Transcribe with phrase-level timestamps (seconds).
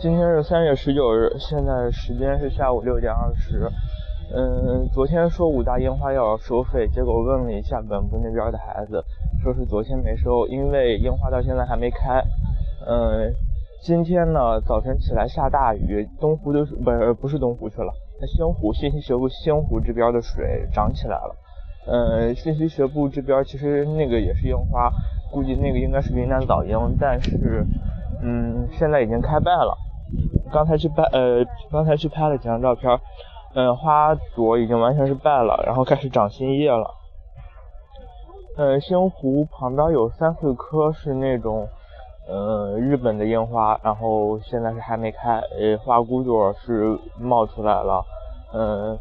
[0.00, 3.70] 今天是三月十九日，现在时间是下午六点二十。
[4.34, 9.04] 嗯，昨天说五大樱花要收费，结果问了一下本部那边的孩子，
[9.42, 12.18] 说是昨天没收，因为樱花到现在还没开。
[12.86, 13.30] 嗯，
[13.82, 21.36] 今天呢早晨起来下大雨，东湖的不是不是东湖去了，那星湖信息学部星湖这边的水涨起来了。
[21.88, 24.90] 嗯，信息学部这边其实那个也是樱花，
[25.30, 27.66] 估计那个应该是云南早樱，但是
[28.22, 29.76] 嗯现在已经开败了。
[30.52, 32.98] 刚才去拍，呃，刚才去拍了几张照片，
[33.54, 36.90] 嗯，花朵已经完全是败了，然后开始长新叶了。
[38.56, 41.68] 嗯，星湖旁边有三四棵是那种，
[42.28, 48.04] 呃，日本的樱花，然后现在是还没开，呃，花骨朵是冒出来了，
[48.52, 48.98] 嗯，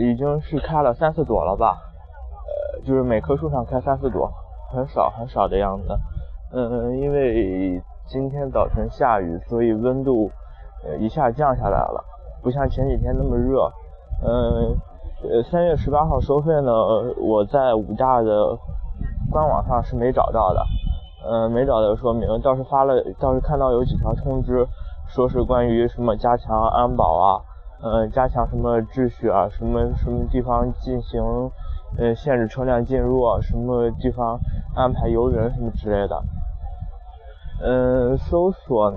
[0.00, 1.78] 已经是开了三四朵了吧，
[2.74, 4.30] 呃，就是每棵树上开三四朵，
[4.72, 5.96] 很少很少的样子。
[6.52, 10.30] 嗯，因为今天早晨下雨，所以温度。
[10.86, 12.04] 呃，一下降下来了，
[12.42, 13.72] 不像前几天那么热。
[14.22, 14.76] 嗯，
[15.22, 16.70] 呃，三月十八号收费呢，
[17.16, 18.54] 我在武大的
[19.30, 20.62] 官网上是没找到的，
[21.26, 24.66] 嗯，没找到说明，倒是发了，倒是看到有几条通知，
[25.08, 27.40] 说是关于什么加强安保啊，
[27.82, 31.22] 嗯，加强什么秩序啊，什么什么地方进行，
[31.96, 34.38] 呃，限制车辆进入啊，什么地方
[34.74, 36.22] 安排游人什么之类的。
[37.66, 38.92] 嗯，搜索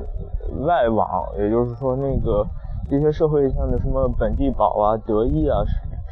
[0.65, 2.45] 外网，也就是说那个
[2.91, 5.63] 一些社会上的什么本地宝啊、得意啊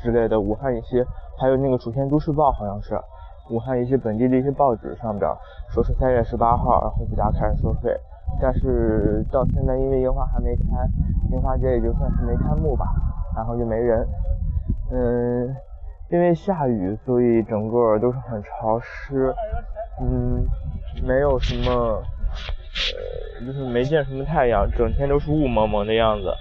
[0.01, 1.05] 之类的，武汉一些，
[1.37, 2.97] 还有那个《楚天都市报》好像是
[3.49, 5.29] 武汉一些本地的一些报纸上边
[5.69, 7.93] 说是三月十八号，然后给大家开始收费，
[8.41, 10.63] 但是到现在因为樱花还没开，
[11.33, 12.85] 樱花节也就算是没开幕吧，
[13.35, 14.07] 然后就没人。
[14.93, 15.53] 嗯，
[16.09, 19.35] 因为下雨，所以整个都是很潮湿，
[19.99, 20.45] 嗯，
[21.05, 22.01] 没有什么。
[23.45, 26.33] 就是没见什么太阳，整天都是雾蒙蒙的样子。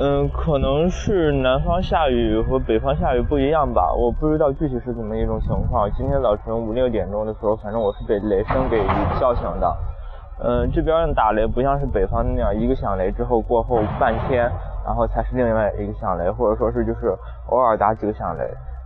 [0.00, 5.90] 嗯，可能是南方下雨和北方下雨不一样吧，我不知道具体是怎么一种情况。
[5.96, 8.80] 今天早晨五六点钟的时候，反正我是被雷声给
[9.18, 9.76] 叫醒的。
[10.40, 14.48] 嗯，这边打雷不像是北方那样，一个响雷之后过后半天，
[14.84, 17.12] 然后才是另外一个响雷，或者说是就是
[17.48, 18.44] 偶尔打几个响雷。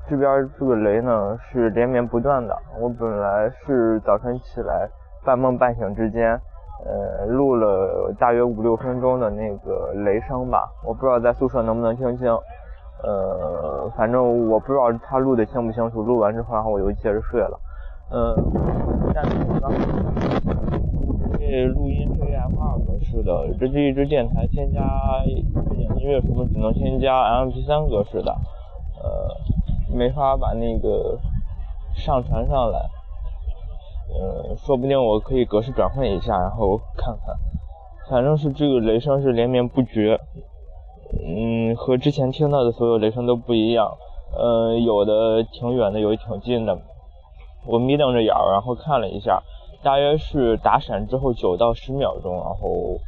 [0.08, 2.56] 这边这个雷呢是连绵不断的。
[2.80, 4.88] 我本来是早晨起来。
[5.24, 6.38] 半梦半醒之间，
[6.84, 12.28] 呃，录了大约五六分钟的那个雷声吧，我不知道在宿舍能不能听清，
[13.02, 16.02] 呃，反正我不知道他录的清不清楚。
[16.02, 17.60] 录完之后，然后我就接着睡了，
[18.10, 18.34] 嗯，
[19.14, 19.70] 但是刚
[21.38, 24.80] 这录音是 M2 格式的，这是一支电台，添加
[25.26, 25.44] 音
[26.00, 27.12] 乐什么只能添加
[27.44, 28.32] MP3 格式的，
[29.02, 31.18] 呃，没法把那个
[31.94, 32.80] 上传上来。
[34.10, 37.36] 嗯，说不定我可以格式转换一下，然后看看。
[38.10, 40.18] 反正是这个雷声是连绵不绝，
[41.24, 43.90] 嗯，和之前听到的所有雷声都不一样。
[44.36, 46.76] 嗯，有的挺远的，有的挺近的。
[47.66, 49.42] 我眯瞪着眼儿，然后看了一下，
[49.82, 52.98] 大约是打闪之后九到十秒钟，然后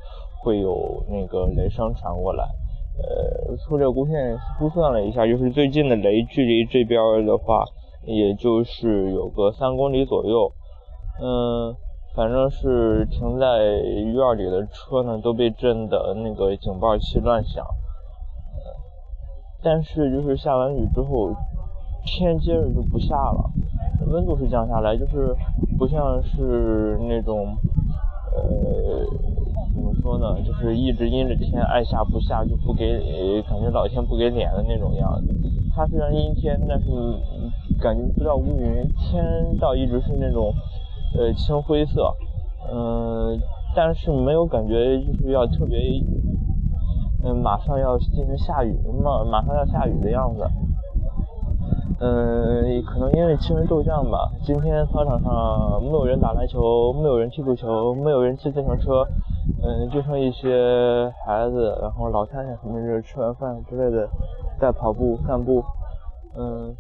[0.43, 2.45] 会有那个雷声传过来。
[2.97, 4.15] 呃，粗略估算
[4.59, 7.65] 估算了一下，就是最近的雷距离这边的话，
[8.05, 10.53] 也就是有个三公里左右。
[11.21, 11.77] 嗯，
[12.15, 17.65] 反正是停在院里的车呢，都被震的那个警报器乱响。
[19.63, 21.31] 但是就是下完雨之后，
[22.05, 23.49] 天接着就不下了，
[24.09, 25.35] 温度是降下来，就是
[25.79, 27.57] 不像是那种，
[28.35, 29.07] 呃，
[29.73, 35.33] 怎么说呢，就是一直阴着天，爱下不下，就不给，感觉老天不给脸的那种样子。
[35.75, 36.87] 它虽然阴天，但是
[37.81, 40.53] 感觉不到乌云，天倒一直是那种。
[41.17, 42.13] 呃，青灰色，
[42.73, 43.39] 嗯，
[43.75, 45.79] 但是没有感觉就是要特别，
[47.25, 50.45] 嗯，马上要进行下雨，马马上要下雨的样子，
[52.01, 54.29] 嗯，可能因为气温骤降吧。
[54.43, 59.07] 今天操场上没有人打篮球，没有人踢足球，没有人骑自行车，
[59.63, 64.09] 嗯，就剩一些孩子，然后老太太什么的吃完饭之类的
[64.59, 65.63] 在跑步散步，
[66.37, 66.75] 嗯，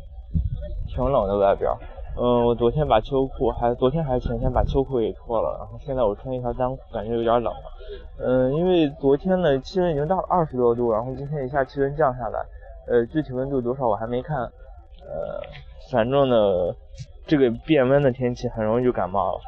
[0.89, 1.71] 挺冷的外边。
[2.17, 7.73] 嗯，我昨天把秋裤，还昨天还是前天把秋裤给脱了，然后现在我穿一条单裤，感觉有点冷了。
[8.21, 12.39] 嗯，因为昨天的气温已经到了二十多度，然后今天一下气温降下来，
[12.87, 14.39] 呃，具体温度多少我还没看。
[14.39, 15.41] 呃，
[15.91, 16.37] 反正呢，
[17.27, 19.41] 这个变温的天气很容易就感冒了。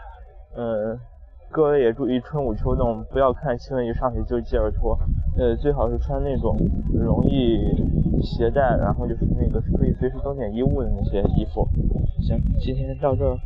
[0.56, 1.00] 嗯，
[1.50, 4.98] 各位也注意春捂秋冻，不要看气温一上去就接着脱。
[5.38, 6.56] 呃，最好是穿那种
[6.92, 7.96] 容易。
[8.22, 11.68] 携带，然后就是那个可以随时装点衣物的那些衣服。
[12.22, 13.36] 行，今天到这儿。